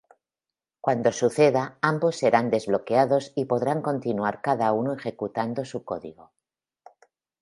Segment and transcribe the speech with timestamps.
[0.85, 6.33] Cuando suceda, ambos serán desbloqueados y podrán continuar cada uno ejecutando su código.